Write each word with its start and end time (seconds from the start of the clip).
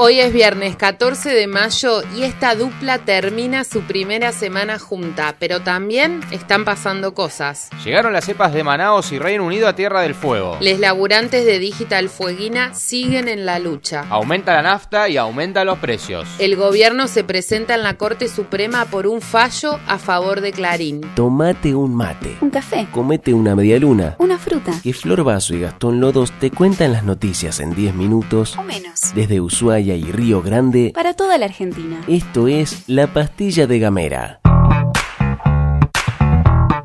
Hoy 0.00 0.20
es 0.20 0.32
viernes 0.32 0.76
14 0.76 1.30
de 1.30 1.48
mayo 1.48 2.02
y 2.16 2.22
esta 2.22 2.54
dupla 2.54 2.98
termina 2.98 3.64
su 3.64 3.80
primera 3.80 4.30
semana 4.30 4.78
junta, 4.78 5.34
pero 5.40 5.60
también 5.62 6.20
están 6.30 6.64
pasando 6.64 7.14
cosas. 7.14 7.68
Llegaron 7.84 8.12
las 8.12 8.24
cepas 8.26 8.54
de 8.54 8.62
Manaos 8.62 9.10
y 9.10 9.18
Reino 9.18 9.44
Unido 9.44 9.66
a 9.66 9.74
Tierra 9.74 10.02
del 10.02 10.14
Fuego. 10.14 10.56
Les 10.60 10.78
laburantes 10.78 11.44
de 11.44 11.58
Digital 11.58 12.10
Fueguina 12.10 12.74
siguen 12.74 13.26
en 13.26 13.44
la 13.44 13.58
lucha. 13.58 14.06
Aumenta 14.08 14.54
la 14.54 14.62
nafta 14.62 15.08
y 15.08 15.16
aumenta 15.16 15.64
los 15.64 15.80
precios. 15.80 16.28
El 16.38 16.54
gobierno 16.54 17.08
se 17.08 17.24
presenta 17.24 17.74
en 17.74 17.82
la 17.82 17.94
Corte 17.94 18.28
Suprema 18.28 18.84
por 18.84 19.08
un 19.08 19.20
fallo 19.20 19.80
a 19.88 19.98
favor 19.98 20.42
de 20.42 20.52
Clarín. 20.52 21.00
Tomate 21.16 21.74
un 21.74 21.96
mate. 21.96 22.36
Un 22.40 22.50
café. 22.50 22.86
Comete 22.92 23.34
una 23.34 23.56
medialuna. 23.56 24.14
Una 24.20 24.38
fruta. 24.38 24.78
Que 24.80 24.92
Flor 24.92 25.24
Vaso 25.24 25.56
y 25.56 25.60
Gastón 25.62 26.00
Lodos 26.00 26.30
te 26.38 26.52
cuentan 26.52 26.92
las 26.92 27.02
noticias 27.02 27.58
en 27.58 27.74
10 27.74 27.96
minutos. 27.96 28.56
O 28.56 28.62
menos. 28.62 29.12
Desde 29.16 29.40
Ushuaia 29.40 29.87
y 29.94 30.10
Río 30.12 30.42
Grande. 30.42 30.92
Para 30.94 31.14
toda 31.14 31.38
la 31.38 31.46
Argentina. 31.46 32.00
Esto 32.08 32.48
es 32.48 32.84
La 32.88 33.12
Pastilla 33.12 33.66
de 33.66 33.78
Gamera. 33.78 34.40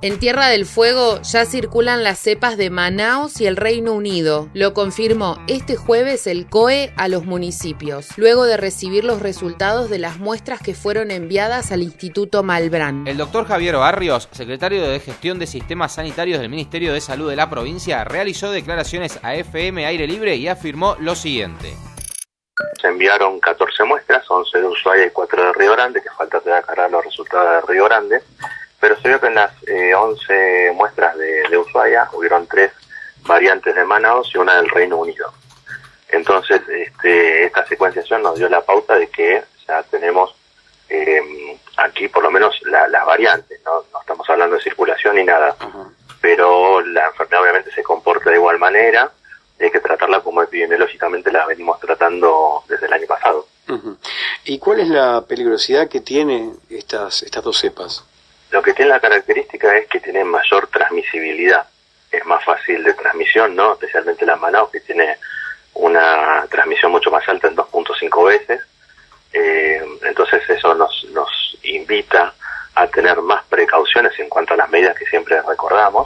En 0.03 0.19
Tierra 0.19 0.49
del 0.49 0.65
Fuego 0.65 1.21
ya 1.21 1.45
circulan 1.45 2.03
las 2.03 2.19
cepas 2.19 2.57
de 2.57 2.69
Manaos 2.69 3.39
y 3.39 3.45
el 3.45 3.55
Reino 3.55 3.93
Unido. 3.93 4.49
Lo 4.53 4.73
confirmó 4.73 5.37
este 5.47 5.77
jueves 5.77 6.27
el 6.27 6.45
COE 6.45 6.91
a 6.97 7.07
los 7.07 7.23
municipios, 7.25 8.09
luego 8.17 8.43
de 8.43 8.57
recibir 8.57 9.05
los 9.05 9.21
resultados 9.21 9.89
de 9.89 9.99
las 9.99 10.19
muestras 10.19 10.59
que 10.59 10.73
fueron 10.73 11.09
enviadas 11.09 11.71
al 11.71 11.83
Instituto 11.83 12.43
Malbrán. 12.43 13.07
El 13.07 13.15
doctor 13.15 13.47
Javier 13.47 13.77
Barrios, 13.77 14.27
secretario 14.33 14.81
de 14.81 14.99
Gestión 14.99 15.39
de 15.39 15.47
Sistemas 15.47 15.93
Sanitarios 15.93 16.41
del 16.41 16.49
Ministerio 16.49 16.91
de 16.91 16.99
Salud 16.99 17.29
de 17.29 17.37
la 17.37 17.49
provincia, 17.49 18.03
realizó 18.03 18.51
declaraciones 18.51 19.19
a 19.23 19.35
FM 19.35 19.85
Aire 19.85 20.05
Libre 20.05 20.35
y 20.35 20.49
afirmó 20.49 20.97
lo 20.99 21.15
siguiente. 21.15 21.77
Se 22.79 22.87
enviaron 22.87 23.39
14 23.39 23.83
muestras, 23.83 24.29
11 24.29 24.59
de 24.59 24.67
Ushuaia 24.67 25.05
y 25.05 25.09
4 25.09 25.43
de 25.43 25.53
Río 25.53 25.71
Grande, 25.71 26.01
que 26.01 26.09
falta 26.11 26.39
todavía 26.39 26.65
cargar 26.65 26.91
los 26.91 27.03
resultados 27.03 27.65
de 27.65 27.73
Río 27.73 27.85
Grande, 27.85 28.21
pero 28.79 28.99
se 28.99 29.07
vio 29.07 29.19
que 29.19 29.27
en 29.27 29.35
las 29.35 29.51
eh, 29.67 29.95
11 29.95 30.71
muestras 30.75 31.17
de, 31.17 31.47
de, 31.49 31.57
Ushuaia 31.57 32.09
hubieron 32.13 32.45
tres 32.47 32.71
variantes 33.21 33.73
de 33.73 33.83
Manaus 33.85 34.29
y 34.35 34.37
una 34.37 34.55
del 34.57 34.69
Reino 34.69 34.97
Unido. 34.97 35.33
Entonces, 36.09 36.61
este, 36.69 37.45
esta 37.45 37.65
secuenciación 37.65 38.21
nos 38.21 38.37
dio 38.37 38.47
la 38.49 38.61
pauta 38.61 38.95
de 38.95 39.07
que 39.09 39.43
ya 39.67 39.81
tenemos 39.83 40.35
eh, 40.89 41.57
aquí 41.77 42.07
por 42.07 42.21
lo 42.21 42.29
menos 42.29 42.61
la, 42.63 42.87
las 42.87 43.05
variantes, 43.05 43.61
¿no? 43.65 43.83
no 43.91 43.99
estamos 43.99 44.29
hablando 44.29 44.57
de 44.57 44.61
circulación 44.61 45.15
ni 45.15 45.23
nada, 45.23 45.55
uh 45.59 45.63
-huh. 45.63 45.91
pero 46.21 46.81
la 46.81 47.07
enfermedad 47.07 47.41
obviamente 47.41 47.71
se 47.71 47.81
comporta 47.81 48.29
de 48.29 48.35
igual 48.35 48.59
manera, 48.59 49.09
hay 49.59 49.71
que 49.71 49.79
tratarla 49.79 50.19
como 50.21 50.41
epidemiológicamente 50.41 51.31
la 51.31 51.45
venimos 51.45 51.79
tratando 51.79 52.63
desde 52.67 52.87
el 52.87 52.93
año 52.93 53.07
pasado. 53.07 53.47
Uh 53.69 53.73
-huh. 53.73 53.97
¿Y 54.45 54.59
cuál 54.59 54.81
es 54.81 54.89
la 54.89 55.25
peligrosidad 55.25 55.87
que 55.87 56.01
tiene 56.01 56.51
estas, 56.69 57.23
estas 57.23 57.43
dos 57.43 57.57
cepas? 57.57 58.03
Lo 58.51 58.61
que 58.61 58.73
tiene 58.73 58.91
la 58.91 58.99
característica 58.99 59.75
es 59.77 59.87
que 59.87 59.99
tienen 59.99 60.27
mayor 60.27 60.67
transmisibilidad, 60.67 61.65
es 62.11 62.25
más 62.25 62.43
fácil 62.43 62.83
de 62.83 62.93
transmisión, 62.93 63.55
¿no? 63.55 63.73
Especialmente 63.73 64.25
la 64.25 64.35
Manaus, 64.35 64.69
que 64.69 64.81
tiene 64.81 65.17
una 65.73 66.45
transmisión 66.49 66.91
mucho 66.91 67.09
más 67.09 67.27
alta 67.27 67.47
en 67.47 67.55
2.5 67.55 68.25
veces. 68.27 68.61
Eh, 69.31 69.83
entonces 70.03 70.47
eso 70.47 70.75
nos, 70.75 71.03
nos 71.05 71.57
invita 71.63 72.33
a 72.75 72.87
tener 72.87 73.19
más 73.21 73.43
precauciones 73.45 74.17
en 74.19 74.29
cuanto 74.29 74.53
a 74.53 74.57
las 74.57 74.69
medidas 74.69 74.97
que 74.97 75.05
siempre 75.05 75.39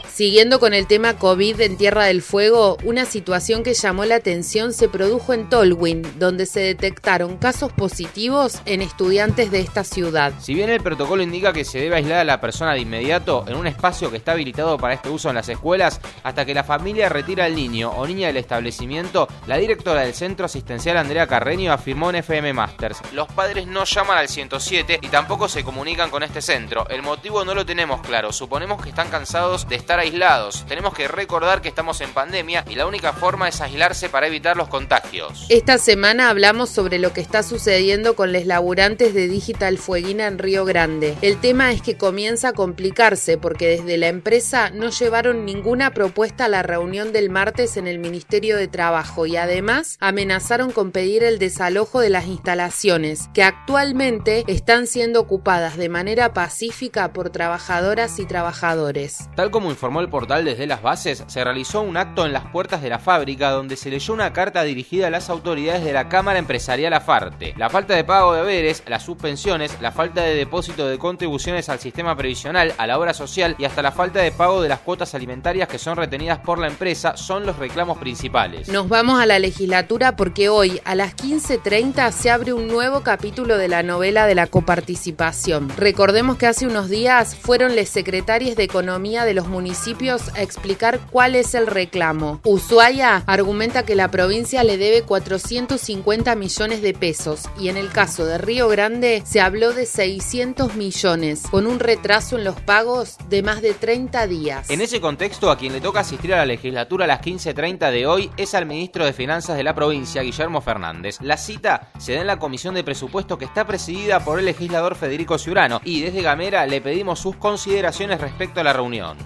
Siguiendo 0.08 0.60
con 0.60 0.74
el 0.74 0.88
tema 0.88 1.18
COVID 1.18 1.62
en 1.62 1.78
Tierra 1.78 2.06
del 2.06 2.22
Fuego, 2.22 2.78
una 2.84 3.06
situación 3.06 3.64
que 3.64 3.74
llamó 3.74 4.06
la 4.06 4.16
atención 4.16 4.74
se 4.74 4.90
produjo 4.90 5.34
en 5.34 5.50
Tolwyn, 5.50 6.04
donde 6.20 6.46
se 6.46 6.60
detectaron 6.60 7.38
casos 7.38 7.72
positivos 7.72 8.62
en 8.66 8.82
estudiantes 8.82 9.52
de 9.52 9.60
esta 9.60 9.84
ciudad. 9.84 10.34
Si 10.40 10.54
bien 10.54 10.70
el 10.70 10.82
protocolo 10.82 11.24
indica 11.24 11.54
que 11.54 11.66
se 11.66 11.80
debe 11.80 11.96
aislar 11.96 12.20
a 12.20 12.24
la 12.24 12.42
persona 12.42 12.74
de 12.74 12.80
inmediato 12.80 13.46
en 13.48 13.56
un 13.56 13.68
espacio 13.68 14.12
que 14.12 14.18
está 14.18 14.34
habilitado 14.34 14.78
para 14.78 14.94
este 14.94 15.10
uso 15.10 15.30
en 15.30 15.36
las 15.36 15.50
escuelas, 15.50 16.02
hasta 16.24 16.46
que 16.46 16.54
la 16.54 16.64
familia 16.64 17.10
retira 17.10 17.46
al 17.46 17.56
niño 17.56 17.92
o 17.92 18.06
niña 18.06 18.28
del 18.28 18.38
establecimiento, 18.38 19.28
la 19.48 19.58
directora 19.58 20.02
del 20.02 20.14
centro 20.14 20.46
asistencial 20.46 20.98
Andrea 20.98 21.28
Carreño 21.28 21.72
afirmó 21.72 22.10
en 22.10 22.18
FM 22.18 22.54
Masters, 22.54 23.02
los 23.14 23.28
padres 23.28 23.68
no 23.68 23.84
llaman 23.84 24.18
al 24.18 24.28
107 24.28 25.00
y 25.02 25.08
tampoco 25.08 25.48
se 25.48 25.64
comunican 25.64 26.10
con 26.10 26.24
este 26.24 26.42
centro 26.42 26.88
el 26.90 27.02
motivo 27.02 27.46
no 27.46 27.54
lo 27.54 27.66
tenemos 27.66 28.02
claro. 28.02 28.34
Suponemos 28.34 28.82
que 28.82 28.90
están 28.90 29.10
cansados 29.10 29.68
de 29.68 29.76
estar 29.76 29.87
aislados. 29.96 30.66
Tenemos 30.68 30.94
que 30.94 31.08
recordar 31.08 31.62
que 31.62 31.70
estamos 31.70 32.02
en 32.02 32.12
pandemia 32.12 32.66
y 32.70 32.76
la 32.76 32.86
única 32.86 33.14
forma 33.14 33.48
es 33.48 33.62
aislarse 33.62 34.10
para 34.10 34.28
evitar 34.28 34.58
los 34.58 34.68
contagios. 34.68 35.46
Esta 35.50 35.78
semana 35.78 36.30
hablamos 36.30 36.70
sobre 36.70 37.00
lo 37.00 37.14
que 37.14 37.22
está 37.22 37.44
sucediendo 37.44 38.16
con 38.16 38.34
los 38.34 38.46
laburantes 38.46 39.14
de 39.14 39.28
Digital 39.28 39.78
Fueguina 39.78 40.28
en 40.28 40.38
Río 40.38 40.66
Grande. 40.66 41.18
El 41.22 41.40
tema 41.40 41.72
es 41.72 41.82
que 41.82 41.98
comienza 41.98 42.50
a 42.50 42.54
complicarse 42.54 43.38
porque 43.38 43.68
desde 43.68 43.98
la 43.98 44.08
empresa 44.08 44.70
no 44.70 44.90
llevaron 44.90 45.46
ninguna 45.46 45.94
propuesta 45.94 46.46
a 46.46 46.50
la 46.50 46.64
reunión 46.64 47.14
del 47.14 47.30
martes 47.30 47.78
en 47.78 47.88
el 47.88 48.00
Ministerio 48.00 48.58
de 48.58 48.68
Trabajo 48.68 49.26
y 49.26 49.38
además 49.38 49.98
amenazaron 50.00 50.72
con 50.72 50.92
pedir 50.92 51.24
el 51.24 51.40
desalojo 51.40 52.00
de 52.00 52.10
las 52.10 52.28
instalaciones 52.28 53.30
que 53.34 53.44
actualmente 53.44 54.44
están 54.48 54.88
siendo 54.88 55.22
ocupadas 55.22 55.78
de 55.78 55.90
manera 55.90 56.34
pacífica 56.34 57.14
por 57.14 57.30
trabajadoras 57.30 58.20
y 58.20 58.26
trabajadores. 58.26 59.30
Tal 59.36 59.52
como 59.52 59.67
informó 59.72 60.02
el 60.02 60.10
portal 60.10 60.46
desde 60.46 60.68
las 60.68 60.82
bases, 60.82 61.24
se 61.28 61.44
realizó 61.44 61.82
un 61.82 61.98
acto 61.98 62.26
en 62.26 62.34
las 62.34 62.46
puertas 62.46 62.82
de 62.82 62.90
la 62.90 63.00
fábrica 63.00 63.52
donde 63.52 63.76
se 63.76 63.90
leyó 63.90 64.14
una 64.14 64.34
carta 64.34 64.64
dirigida 64.64 65.08
a 65.08 65.12
las 65.12 65.30
autoridades 65.30 65.84
de 65.84 65.94
la 65.94 66.10
Cámara 66.10 66.40
Empresarial 66.40 66.94
Afarte. 66.94 67.54
La 67.58 67.70
falta 67.70 67.96
de 67.96 68.04
pago 68.04 68.34
de 68.34 68.42
haberes, 68.42 68.84
las 68.88 69.04
suspensiones, 69.04 69.78
la 69.82 69.92
falta 69.92 70.22
de 70.22 70.36
depósito 70.36 70.88
de 70.88 70.98
contribuciones 70.98 71.70
al 71.70 71.80
sistema 71.80 72.16
previsional, 72.16 72.74
a 72.78 72.88
la 72.88 72.98
obra 72.98 73.14
social 73.14 73.56
y 73.58 73.66
hasta 73.66 73.82
la 73.82 73.92
falta 73.92 74.20
de 74.20 74.32
pago 74.32 74.62
de 74.62 74.70
las 74.70 74.80
cuotas 74.80 75.16
alimentarias 75.16 75.68
que 75.68 75.80
son 75.80 75.98
retenidas 75.98 76.40
por 76.40 76.60
la 76.60 76.68
empresa 76.68 77.18
son 77.18 77.46
los 77.46 77.58
reclamos 77.58 77.98
principales. 77.98 78.70
Nos 78.70 78.88
vamos 78.90 79.20
a 79.20 79.26
la 79.26 79.40
legislatura 79.40 80.16
porque 80.16 80.50
hoy 80.50 80.82
a 80.86 80.96
las 80.96 81.16
15.30 81.16 82.12
se 82.12 82.30
abre 82.30 82.54
un 82.54 82.68
nuevo 82.68 83.02
capítulo 83.02 83.58
de 83.58 83.68
la 83.68 83.84
novela 83.84 84.26
de 84.26 84.36
la 84.36 84.48
coparticipación. 84.48 85.70
Recordemos 85.78 86.38
que 86.38 86.48
hace 86.48 86.68
unos 86.68 86.90
días 86.90 87.36
fueron 87.36 87.76
les 87.76 87.90
secretarias 87.90 88.56
de 88.56 88.64
Economía 88.64 89.26
de 89.26 89.34
los 89.34 89.48
municipios 89.58 90.30
a 90.36 90.44
explicar 90.44 91.00
cuál 91.10 91.34
es 91.34 91.56
el 91.56 91.66
reclamo. 91.66 92.40
Ushuaia 92.44 93.24
argumenta 93.26 93.86
que 93.86 93.96
la 93.96 94.12
provincia 94.12 94.64
le 94.64 94.78
debe 94.78 95.02
450 95.02 96.36
millones 96.36 96.84
de 96.84 96.94
pesos 96.94 97.46
y 97.60 97.70
en 97.70 97.78
el 97.78 97.90
caso 97.90 98.24
de 98.24 98.38
Río 98.38 98.68
Grande 98.68 99.24
se 99.26 99.42
habló 99.42 99.74
de 99.74 99.88
600 99.88 100.76
millones, 100.76 101.42
con 101.50 101.66
un 101.66 101.80
retraso 101.80 102.38
en 102.38 102.44
los 102.44 102.62
pagos 102.62 103.18
de 103.30 103.42
más 103.42 103.64
de 103.64 103.74
30 103.74 104.28
días. 104.28 104.70
En 104.70 104.80
ese 104.82 105.02
contexto, 105.02 105.50
a 105.50 105.58
quien 105.58 105.74
le 105.74 105.82
toca 105.82 106.02
asistir 106.02 106.36
a 106.36 106.38
la 106.38 106.46
legislatura 106.46 107.06
a 107.06 107.08
las 107.08 107.22
15.30 107.22 107.90
de 107.90 108.06
hoy 108.06 108.30
es 108.38 108.54
al 108.54 108.68
ministro 108.68 109.06
de 109.06 109.14
Finanzas 109.14 109.58
de 109.58 109.64
la 109.64 109.74
provincia, 109.74 110.22
Guillermo 110.22 110.62
Fernández. 110.62 111.18
La 111.22 111.38
cita 111.38 111.90
se 111.98 112.14
da 112.14 112.22
en 112.22 112.28
la 112.28 112.38
comisión 112.38 112.76
de 112.76 112.84
presupuesto 112.84 113.40
que 113.40 113.46
está 113.46 113.66
presidida 113.66 114.20
por 114.20 114.38
el 114.38 114.46
legislador 114.46 114.94
Federico 114.94 115.40
Ciurano 115.40 115.82
y 115.84 116.02
desde 116.02 116.22
Gamera 116.22 116.68
le 116.68 116.80
pedimos 116.80 117.20
sus 117.20 117.36
consideraciones 117.38 118.22
respecto 118.22 118.62
a 118.62 118.64
la 118.64 118.74
reunión. 118.74 119.18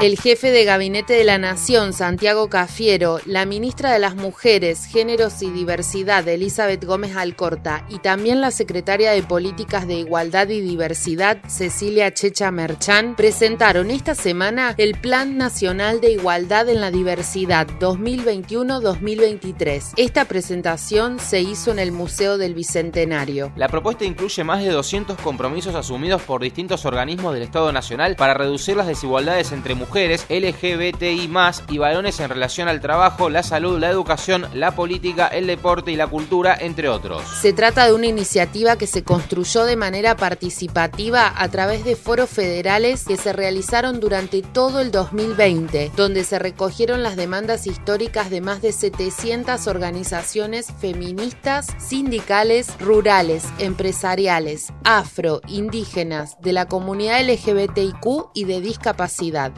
El 0.00 0.16
jefe 0.16 0.52
de 0.52 0.64
gabinete 0.64 1.14
de 1.14 1.24
la 1.24 1.38
Nación, 1.38 1.92
Santiago 1.92 2.48
Cafiero, 2.48 3.18
la 3.26 3.44
ministra 3.46 3.92
de 3.92 3.98
las 3.98 4.14
Mujeres, 4.14 4.84
Géneros 4.84 5.42
y 5.42 5.50
Diversidad, 5.50 6.28
Elizabeth 6.28 6.84
Gómez 6.84 7.16
Alcorta, 7.16 7.84
y 7.88 7.98
también 7.98 8.40
la 8.40 8.52
secretaria 8.52 9.10
de 9.10 9.24
Políticas 9.24 9.88
de 9.88 9.94
Igualdad 9.94 10.50
y 10.50 10.60
Diversidad, 10.60 11.38
Cecilia 11.48 12.14
Checha 12.14 12.52
Merchán, 12.52 13.16
presentaron 13.16 13.90
esta 13.90 14.14
semana 14.14 14.76
el 14.78 14.94
Plan 14.94 15.36
Nacional 15.36 16.00
de 16.00 16.12
Igualdad 16.12 16.68
en 16.68 16.80
la 16.80 16.92
Diversidad 16.92 17.66
2021-2023. 17.80 19.94
Esta 19.96 20.26
presentación 20.26 21.18
se 21.18 21.40
hizo 21.40 21.72
en 21.72 21.80
el 21.80 21.90
Museo 21.90 22.38
del 22.38 22.54
Bicentenario. 22.54 23.50
La 23.56 23.66
propuesta 23.66 24.04
incluye 24.04 24.44
más 24.44 24.62
de 24.62 24.70
200 24.70 25.18
compromisos 25.18 25.74
asumidos 25.74 26.22
por 26.22 26.40
distintos 26.40 26.84
organismos 26.84 27.34
del 27.34 27.42
Estado 27.42 27.72
Nacional 27.72 28.14
para 28.14 28.34
reducir 28.34 28.76
las 28.76 28.86
desigualdades 28.86 29.50
entre 29.50 29.74
mujeres 29.74 29.87
mujeres, 29.88 30.26
LGBTI 30.28 31.30
y 31.70 31.78
varones 31.78 32.20
en 32.20 32.28
relación 32.28 32.68
al 32.68 32.82
trabajo, 32.82 33.30
la 33.30 33.42
salud, 33.42 33.78
la 33.78 33.88
educación, 33.88 34.46
la 34.52 34.74
política, 34.74 35.28
el 35.28 35.46
deporte 35.46 35.90
y 35.90 35.96
la 35.96 36.06
cultura, 36.06 36.54
entre 36.60 36.90
otros. 36.90 37.22
Se 37.40 37.54
trata 37.54 37.86
de 37.86 37.94
una 37.94 38.06
iniciativa 38.06 38.76
que 38.76 38.86
se 38.86 39.02
construyó 39.02 39.64
de 39.64 39.76
manera 39.76 40.14
participativa 40.14 41.32
a 41.34 41.48
través 41.48 41.84
de 41.84 41.96
foros 41.96 42.28
federales 42.28 43.04
que 43.04 43.16
se 43.16 43.32
realizaron 43.32 43.98
durante 43.98 44.42
todo 44.42 44.80
el 44.80 44.90
2020, 44.90 45.92
donde 45.96 46.22
se 46.24 46.38
recogieron 46.38 47.02
las 47.02 47.16
demandas 47.16 47.66
históricas 47.66 48.28
de 48.28 48.42
más 48.42 48.60
de 48.60 48.72
700 48.72 49.66
organizaciones 49.68 50.66
feministas, 50.80 51.68
sindicales, 51.78 52.78
rurales, 52.78 53.44
empresariales, 53.58 54.66
afro, 54.84 55.40
indígenas, 55.48 56.36
de 56.42 56.52
la 56.52 56.66
comunidad 56.66 57.22
LGBTIQ 57.22 58.32
y 58.34 58.44
de 58.44 58.60
discapacidad. 58.60 59.52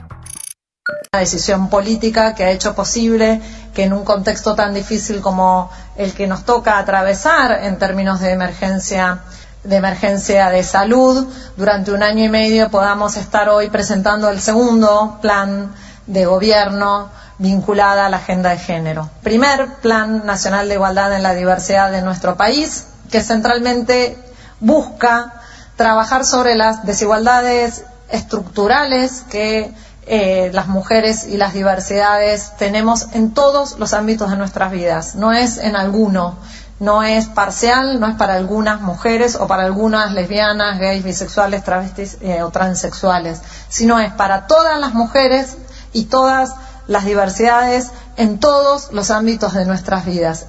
Una 1.12 1.22
decisión 1.22 1.68
política 1.68 2.36
que 2.36 2.44
ha 2.44 2.52
hecho 2.52 2.76
posible 2.76 3.42
que 3.74 3.82
en 3.82 3.92
un 3.92 4.04
contexto 4.04 4.54
tan 4.54 4.72
difícil 4.72 5.20
como 5.20 5.68
el 5.96 6.14
que 6.14 6.28
nos 6.28 6.44
toca 6.44 6.78
atravesar 6.78 7.64
en 7.64 7.80
términos 7.80 8.20
de 8.20 8.30
emergencia 8.30 9.18
de 9.64 9.74
emergencia 9.74 10.50
de 10.50 10.62
salud, 10.62 11.26
durante 11.56 11.90
un 11.90 12.04
año 12.04 12.24
y 12.24 12.28
medio 12.28 12.70
podamos 12.70 13.16
estar 13.16 13.48
hoy 13.48 13.70
presentando 13.70 14.28
el 14.28 14.40
segundo 14.40 15.18
plan 15.20 15.74
de 16.06 16.26
gobierno 16.26 17.08
vinculada 17.38 18.06
a 18.06 18.08
la 18.08 18.18
agenda 18.18 18.50
de 18.50 18.58
género. 18.58 19.10
Primer 19.24 19.80
Plan 19.82 20.24
Nacional 20.24 20.68
de 20.68 20.74
Igualdad 20.74 21.12
en 21.12 21.24
la 21.24 21.34
Diversidad 21.34 21.90
de 21.90 22.02
nuestro 22.02 22.36
país, 22.36 22.86
que 23.10 23.20
centralmente 23.20 24.16
busca 24.60 25.42
trabajar 25.74 26.24
sobre 26.24 26.54
las 26.54 26.86
desigualdades 26.86 27.82
estructurales 28.10 29.24
que 29.28 29.74
eh, 30.06 30.50
las 30.52 30.66
mujeres 30.66 31.26
y 31.26 31.36
las 31.36 31.52
diversidades 31.52 32.52
tenemos 32.58 33.08
en 33.12 33.32
todos 33.32 33.78
los 33.78 33.92
ámbitos 33.92 34.30
de 34.30 34.36
nuestras 34.36 34.72
vidas, 34.72 35.14
no 35.14 35.32
es 35.32 35.58
en 35.58 35.76
alguno, 35.76 36.36
no 36.80 37.02
es 37.02 37.26
parcial, 37.26 38.00
no 38.00 38.08
es 38.08 38.16
para 38.16 38.34
algunas 38.34 38.80
mujeres 38.80 39.36
o 39.36 39.46
para 39.46 39.64
algunas 39.64 40.12
lesbianas, 40.12 40.78
gays, 40.78 41.04
bisexuales, 41.04 41.62
travestis 41.62 42.16
eh, 42.22 42.42
o 42.42 42.50
transexuales, 42.50 43.42
sino 43.68 44.00
es 44.00 44.12
para 44.12 44.46
todas 44.46 44.80
las 44.80 44.94
mujeres 44.94 45.58
y 45.92 46.04
todas 46.04 46.54
las 46.86 47.04
diversidades 47.04 47.90
en 48.16 48.40
todos 48.40 48.92
los 48.92 49.10
ámbitos 49.10 49.52
de 49.52 49.66
nuestras 49.66 50.06
vidas. 50.06 50.46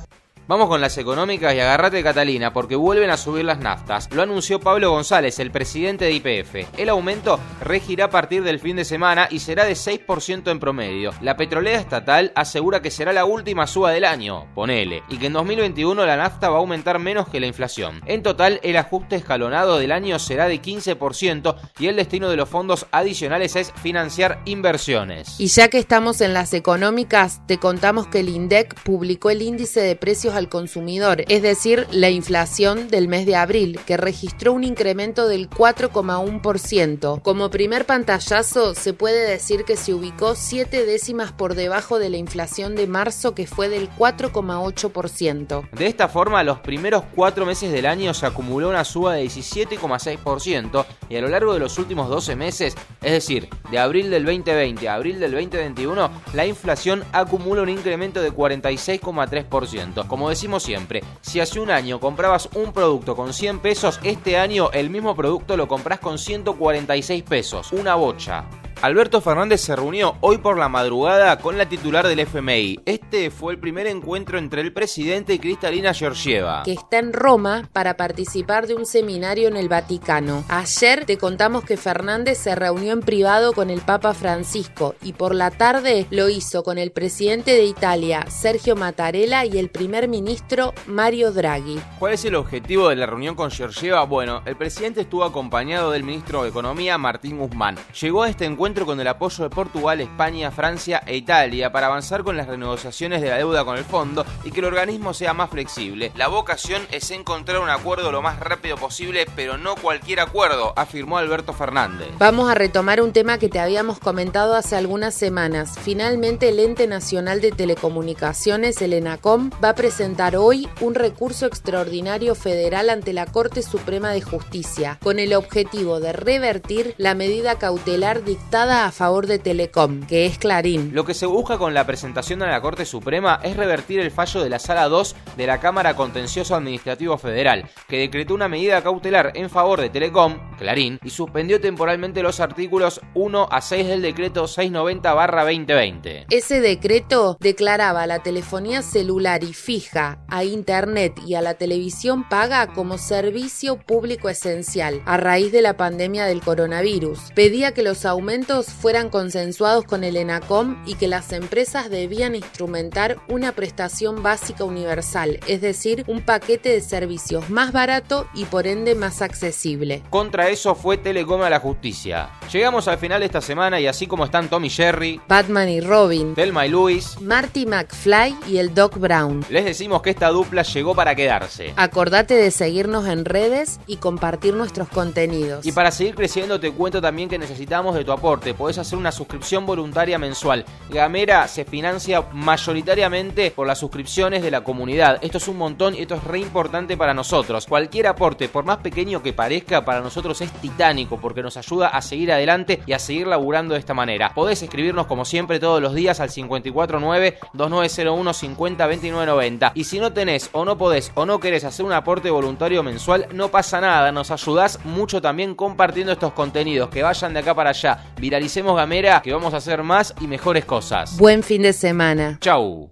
Vamos 0.52 0.68
con 0.68 0.82
las 0.82 0.98
económicas 0.98 1.56
y 1.56 1.62
agárrate 1.62 2.04
Catalina 2.04 2.52
porque 2.52 2.76
vuelven 2.76 3.10
a 3.10 3.16
subir 3.16 3.46
las 3.46 3.60
naftas. 3.60 4.10
Lo 4.12 4.22
anunció 4.22 4.60
Pablo 4.60 4.92
González, 4.92 5.40
el 5.40 5.50
presidente 5.50 6.04
de 6.04 6.12
IPF. 6.12 6.78
El 6.78 6.90
aumento 6.90 7.40
regirá 7.62 8.04
a 8.04 8.10
partir 8.10 8.44
del 8.44 8.60
fin 8.60 8.76
de 8.76 8.84
semana 8.84 9.30
y 9.32 9.40
será 9.40 9.64
de 9.64 9.76
6% 9.76 10.52
en 10.52 10.60
promedio. 10.60 11.12
La 11.22 11.38
petrolera 11.38 11.80
estatal 11.80 12.34
asegura 12.36 12.82
que 12.82 12.92
será 12.92 13.14
la 13.14 13.24
última 13.24 13.66
suba 13.66 13.92
del 13.92 14.04
año, 14.04 14.54
ponele, 14.54 15.04
y 15.08 15.20
que 15.20 15.28
en 15.28 15.32
2021 15.32 16.06
la 16.06 16.18
nafta 16.18 16.50
va 16.50 16.58
a 16.58 16.60
aumentar 16.60 17.00
menos 17.00 17.30
que 17.30 17.40
la 17.40 17.48
inflación. 17.48 18.02
En 18.06 18.22
total, 18.22 18.60
el 18.62 18.76
ajuste 18.76 19.16
escalonado 19.16 19.78
del 19.78 19.94
año 19.94 20.20
será 20.20 20.50
de 20.50 20.62
15% 20.62 21.56
y 21.80 21.88
el 21.88 21.96
destino 21.96 22.28
de 22.28 22.36
los 22.36 22.50
fondos 22.50 22.88
adicionales 22.92 23.56
es 23.56 23.72
financiar 23.82 24.42
inversiones. 24.44 25.40
Y 25.40 25.48
ya 25.48 25.70
que 25.70 25.78
estamos 25.78 26.20
en 26.20 26.34
las 26.34 26.54
económicas, 26.54 27.40
te 27.48 27.58
contamos 27.58 28.08
que 28.08 28.20
el 28.20 28.28
INDEC 28.28 28.84
publicó 28.84 29.30
el 29.30 29.44
índice 29.44 29.80
de 29.80 29.96
precios 29.96 30.41
al 30.41 30.41
consumidor, 30.50 31.24
es 31.28 31.42
decir, 31.42 31.88
la 31.92 32.10
inflación 32.10 32.88
del 32.88 33.08
mes 33.08 33.26
de 33.26 33.36
abril, 33.36 33.80
que 33.86 33.98
registró 33.98 34.54
un 34.54 34.64
incremento 34.64 35.28
del 35.28 35.50
4,1%. 35.50 37.22
Como 37.22 37.50
primer 37.50 37.86
pantallazo, 37.86 38.76
se 38.76 38.94
puede 38.94 39.28
decir 39.30 39.64
que 39.64 39.78
se 39.78 39.94
ubicó 39.94 40.36
siete 40.36 40.86
décimas 40.86 41.32
por 41.32 41.56
debajo 41.56 42.00
de 42.00 42.10
la 42.10 42.18
inflación 42.18 42.76
de 42.76 42.88
marzo, 42.88 43.36
que 43.36 43.48
fue 43.48 43.70
del 43.70 43.90
4,8%. 43.92 45.70
De 45.72 45.88
esta 45.88 46.08
forma, 46.08 46.44
los 46.44 46.60
primeros 46.60 47.04
cuatro 47.16 47.46
meses 47.46 47.72
del 47.72 47.86
año 47.86 48.14
se 48.14 48.26
acumuló 48.26 48.70
una 48.70 48.86
suba 48.86 49.16
de 49.16 49.26
17,6% 49.26 50.86
y 51.10 51.16
a 51.16 51.22
lo 51.22 51.28
largo 51.28 51.54
de 51.54 51.60
los 51.60 51.78
últimos 51.78 52.10
12 52.10 52.36
meses, 52.36 52.76
es 53.02 53.12
decir, 53.12 53.50
de 53.70 53.80
abril 53.80 54.10
del 54.10 54.26
2020 54.26 54.88
a 54.88 54.96
abril 54.96 55.20
del 55.20 55.32
2021, 55.32 56.10
la 56.34 56.46
inflación 56.46 57.04
acumula 57.12 57.62
un 57.62 57.70
incremento 57.70 58.22
de 58.22 58.32
46,3%. 58.32 60.08
Como 60.08 60.30
decimos 60.32 60.64
siempre, 60.64 61.04
si 61.22 61.40
hace 61.40 61.60
un 61.60 61.70
año 61.70 62.00
comprabas 62.00 62.50
un 62.56 62.74
producto 62.74 63.16
con 63.16 63.34
100 63.34 63.60
pesos, 63.60 64.00
este 64.04 64.38
año 64.38 64.72
el 64.72 64.90
mismo 64.90 65.16
producto 65.16 65.58
lo 65.58 65.68
compras 65.68 66.00
con 66.00 66.18
146 66.18 67.24
pesos. 67.24 67.72
Una 67.72 67.96
bocha. 67.96 68.46
Alberto 68.82 69.22
Fernández 69.22 69.62
se 69.62 69.76
reunió 69.76 70.16
hoy 70.22 70.40
por 70.40 70.58
la 70.58 70.68
madrugada 70.68 71.38
con 71.38 71.56
la 71.56 71.70
titular 71.70 72.08
del 72.08 72.18
FMI. 72.18 72.80
Este 72.88 73.30
fue 73.30 73.54
el 73.54 73.60
primer 73.60 73.86
encuentro 73.86 74.40
entre 74.40 74.62
el 74.62 74.74
presidente 74.74 75.36
y 75.36 75.40
Cristalina 75.40 75.94
Georgieva. 75.94 76.64
Que 76.64 76.74
está 76.74 76.98
en 76.98 77.14
Roma 77.14 77.70
para 77.74 77.96
participar 77.96 78.66
de 78.66 78.74
un 78.74 78.88
seminario 78.88 79.48
en 79.48 79.56
el 79.56 79.70
Vaticano. 79.70 80.44
Ayer 80.50 81.06
te 81.06 81.20
contamos 81.20 81.64
que 81.64 81.78
Fernández 81.78 82.40
se 82.40 82.56
reunió 82.56 82.94
en 82.94 83.02
privado 83.02 83.54
con 83.54 83.70
el 83.70 83.82
Papa 83.82 84.16
Francisco 84.16 84.96
y 85.04 85.14
por 85.14 85.36
la 85.36 85.52
tarde 85.52 86.08
lo 86.10 86.28
hizo 86.28 86.64
con 86.64 86.80
el 86.80 86.92
presidente 86.92 87.52
de 87.52 87.66
Italia, 87.66 88.26
Sergio 88.30 88.76
Mattarella, 88.76 89.46
y 89.46 89.60
el 89.60 89.70
primer 89.70 90.08
ministro 90.08 90.74
Mario 90.88 91.32
Draghi. 91.32 91.80
¿Cuál 92.00 92.14
es 92.14 92.26
el 92.26 92.34
objetivo 92.34 92.90
de 92.90 92.96
la 92.96 93.06
reunión 93.06 93.36
con 93.36 93.52
Georgieva? 93.52 94.04
Bueno, 94.06 94.42
el 94.46 94.56
presidente 94.56 95.02
estuvo 95.02 95.24
acompañado 95.24 95.92
del 95.92 96.04
ministro 96.04 96.42
de 96.42 96.50
Economía, 96.50 96.98
Martín 96.98 97.38
Guzmán. 97.38 97.78
Llegó 98.00 98.24
a 98.24 98.30
este 98.30 98.46
encuentro 98.46 98.71
con 98.74 99.00
el 99.02 99.08
apoyo 99.08 99.44
de 99.44 99.50
Portugal, 99.50 100.00
España, 100.00 100.50
Francia 100.50 101.04
e 101.06 101.18
Italia 101.18 101.74
para 101.74 101.88
avanzar 101.88 102.24
con 102.24 102.38
las 102.38 102.48
renegociaciones 102.48 103.22
de 103.22 103.30
la 103.30 103.38
deuda 103.38 103.66
con 103.66 103.78
el 103.78 103.84
fondo 103.84 104.26
y 104.46 104.52
que 104.52 104.62
el 104.62 104.66
organismo 104.66 105.14
sea 105.14 105.34
más 105.34 105.50
flexible. 105.50 106.12
La 106.16 106.30
vocación 106.30 106.82
es 106.90 107.12
encontrar 107.12 107.60
un 107.60 107.70
acuerdo 107.70 108.14
lo 108.14 108.22
más 108.22 108.40
rápido 108.40 108.78
posible, 108.78 109.26
pero 109.36 109.58
no 109.58 109.76
cualquier 109.76 110.22
acuerdo, 110.22 110.74
afirmó 110.78 111.18
Alberto 111.18 111.52
Fernández. 111.52 112.08
Vamos 112.18 112.50
a 112.50 112.56
retomar 112.56 113.02
un 113.02 113.12
tema 113.12 113.38
que 113.38 113.50
te 113.50 113.60
habíamos 113.60 114.00
comentado 114.00 114.56
hace 114.56 114.78
algunas 114.78 115.14
semanas. 115.14 115.78
Finalmente 115.78 116.48
el 116.50 116.60
Ente 116.60 116.88
Nacional 116.88 117.42
de 117.42 117.52
Telecomunicaciones, 117.52 118.82
el 118.82 118.94
ENACOM, 118.94 119.52
va 119.64 119.70
a 119.70 119.76
presentar 119.76 120.38
hoy 120.38 120.70
un 120.80 120.96
recurso 120.96 121.46
extraordinario 121.46 122.36
federal 122.36 122.90
ante 122.90 123.12
la 123.12 123.26
Corte 123.26 123.64
Suprema 123.64 124.12
de 124.12 124.22
Justicia, 124.22 124.98
con 125.04 125.20
el 125.20 125.34
objetivo 125.34 126.00
de 126.00 126.14
revertir 126.14 126.96
la 126.98 127.16
medida 127.16 127.60
cautelar 127.60 128.24
dictada 128.24 128.61
a 128.70 128.92
favor 128.92 129.26
de 129.26 129.40
Telecom, 129.40 130.06
que 130.06 130.28
es 130.28 130.38
Clarín. 130.38 130.92
Lo 130.94 131.04
que 131.04 131.16
se 131.16 131.26
busca 131.26 131.58
con 131.58 131.74
la 131.74 131.88
presentación 131.88 132.44
a 132.44 132.48
la 132.48 132.62
Corte 132.62 132.86
Suprema 132.86 133.40
es 133.42 133.58
revertir 133.58 134.00
el 134.00 134.12
fallo 134.12 134.44
de 134.44 134.50
la 134.50 134.60
Sala 134.60 134.88
2 134.88 135.16
de 135.36 135.48
la 135.48 135.60
Cámara 135.60 135.96
Contencioso 135.96 136.56
Administrativo 136.56 137.18
Federal, 137.18 137.68
que 137.88 137.98
decretó 137.98 138.36
una 138.36 138.48
medida 138.48 138.84
cautelar 138.84 139.32
en 139.34 139.50
favor 139.50 139.82
de 139.82 139.90
Telecom, 139.90 140.38
Clarín, 140.60 141.00
y 141.04 141.10
suspendió 141.10 141.60
temporalmente 141.60 142.22
los 142.22 142.40
artículos 142.40 143.02
1 143.16 143.48
a 143.50 143.62
6 143.62 143.88
del 143.88 144.02
decreto 144.04 144.46
690-2020. 144.46 146.26
Ese 146.30 146.62
decreto 146.62 147.38
declaraba 147.40 148.04
a 148.04 148.08
la 148.08 148.20
telefonía 148.20 148.84
celular 148.84 149.44
y 149.44 149.54
fija, 149.54 150.20
a 150.28 150.44
Internet 150.44 151.20
y 151.26 151.34
a 151.34 151.42
la 151.42 151.56
televisión 151.56 152.30
paga 152.30 152.68
como 152.68 153.00
servicio 153.00 153.80
público 153.80 154.30
esencial 154.30 155.02
a 155.06 155.18
raíz 155.18 155.52
de 155.52 155.64
la 155.64 155.78
pandemia 155.78 156.26
del 156.26 156.42
coronavirus. 156.42 157.32
Pedía 157.34 157.74
que 157.74 157.82
los 157.82 158.06
aumentos 158.06 158.51
fueran 158.60 159.10
consensuados 159.10 159.86
con 159.86 160.04
el 160.04 160.18
ENACOM 160.18 160.84
y 160.86 160.96
que 160.96 161.08
las 161.08 161.32
empresas 161.32 161.90
debían 161.90 162.36
instrumentar 162.36 163.18
una 163.30 163.54
prestación 163.54 164.22
básica 164.22 164.66
universal, 164.66 165.40
es 165.48 165.62
decir, 165.62 166.04
un 166.08 166.22
paquete 166.22 166.70
de 166.70 166.82
servicios 166.82 167.50
más 167.50 167.72
barato 167.72 168.28
y 168.34 168.46
por 168.46 168.68
ende 168.68 168.94
más 168.94 169.22
accesible. 169.22 170.04
Contra 170.10 170.50
eso 170.50 170.76
fue 170.76 170.98
Telecom 170.98 171.42
a 171.42 171.50
la 171.50 171.60
justicia. 171.60 172.30
Llegamos 172.52 172.88
al 172.88 172.98
final 172.98 173.22
de 173.22 173.28
esta 173.28 173.42
semana 173.42 173.80
y 173.80 173.88
así 173.88 174.08
como 174.08 174.26
están 174.26 174.50
Tommy 174.50 174.70
Jerry, 174.70 175.22
Batman 175.28 175.70
y 175.70 175.80
Robin, 175.80 176.36
Thelma 176.36 176.66
y 176.66 176.70
Louis, 176.70 177.20
Marty 177.22 177.66
McFly 177.66 178.36
y 178.50 178.58
el 178.58 178.74
Doc 178.74 178.98
Brown, 178.98 179.46
les 179.50 179.64
decimos 179.64 180.02
que 180.02 180.10
esta 180.10 180.30
dupla 180.30 180.64
llegó 180.64 180.94
para 180.94 181.16
quedarse. 181.16 181.74
Acordate 181.78 182.34
de 182.34 182.52
seguirnos 182.52 183.08
en 183.08 183.24
redes 183.24 183.80
y 183.88 183.98
compartir 183.98 184.54
nuestros 184.56 184.90
contenidos. 184.90 185.66
Y 185.66 185.72
para 185.72 185.92
seguir 185.92 186.16
creciendo 186.16 186.60
te 186.60 186.72
cuento 186.72 187.02
también 187.02 187.30
que 187.30 187.38
necesitamos 187.38 187.96
de 187.96 188.04
tu 188.04 188.12
aporte 188.12 188.41
aporte, 188.42 188.56
podés 188.56 188.80
hacer 188.80 188.98
una 188.98 189.12
suscripción 189.12 189.66
voluntaria 189.66 190.18
mensual. 190.18 190.66
Gamera 190.90 191.48
se 191.48 191.64
financia 191.64 192.24
mayoritariamente 192.34 193.52
por 193.52 193.68
las 193.68 193.80
suscripciones 193.80 194.42
de 194.42 194.50
la 194.50 194.64
comunidad. 194.64 195.20
Esto 195.22 195.38
es 195.38 195.48
un 195.48 195.58
montón 195.58 195.94
y 195.96 196.02
esto 196.02 196.16
es 196.16 196.24
re 196.24 196.40
importante 196.40 196.98
para 196.98 197.14
nosotros. 197.14 197.68
Cualquier 197.68 198.08
aporte, 198.08 198.50
por 198.50 198.66
más 198.66 198.78
pequeño 198.78 199.22
que 199.22 199.34
parezca, 199.34 199.86
para 199.86 200.02
nosotros 200.02 200.42
es 200.42 200.52
titánico 200.54 201.20
porque 201.22 201.44
nos 201.44 201.58
ayuda 201.58 201.90
a 201.90 202.02
seguir 202.02 202.32
adelante 202.32 202.82
y 202.86 202.94
a 202.94 203.00
seguir 203.00 203.28
laburando 203.28 203.76
de 203.76 203.80
esta 203.80 203.94
manera. 203.94 204.32
Podés 204.34 204.64
escribirnos 204.64 205.06
como 205.06 205.26
siempre 205.26 205.60
todos 205.60 205.80
los 205.82 205.94
días 205.94 206.20
al 206.20 206.30
549-2901 206.30 208.34
502990. 208.34 209.74
Y 209.76 209.84
si 209.84 210.00
no 210.00 210.14
tenés 210.14 210.50
o 210.54 210.66
no 210.66 210.76
podés 210.78 211.12
o 211.14 211.28
no 211.28 211.40
querés 211.40 211.64
hacer 211.64 211.86
un 211.86 211.94
aporte 211.94 212.32
voluntario 212.32 212.82
mensual, 212.82 213.28
no 213.34 213.50
pasa 213.50 213.80
nada. 213.82 214.12
Nos 214.12 214.32
ayudás 214.32 214.84
mucho 214.86 215.22
también 215.22 215.54
compartiendo 215.54 216.14
estos 216.14 216.34
contenidos. 216.34 216.90
Que 216.90 217.04
vayan 217.04 217.34
de 217.34 217.42
acá 217.42 217.54
para 217.54 217.70
allá. 217.70 218.00
Viralicemos 218.22 218.78
Gamera, 218.78 219.20
que 219.24 219.34
vamos 219.34 219.56
a 219.56 219.58
hacer 219.58 219.82
más 219.82 220.14
y 220.22 220.28
mejores 220.28 220.64
cosas. 220.64 221.18
Buen 221.18 221.42
fin 221.42 221.64
de 221.64 221.74
semana. 221.74 222.38
Chau. 222.40 222.92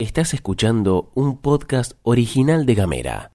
Estás 0.00 0.34
escuchando 0.34 1.12
un 1.14 1.38
podcast 1.38 1.92
original 2.02 2.66
de 2.66 2.74
Gamera. 2.74 3.28